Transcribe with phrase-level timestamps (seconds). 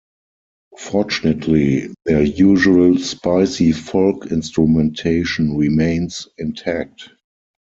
[0.79, 7.09] Fortunately, their usual spicy folk instrumentation remains intact.